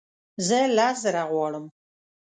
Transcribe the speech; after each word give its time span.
زه 0.47 0.59
لس 0.75 0.97
زره 1.03 1.23
غواړم 1.31 1.65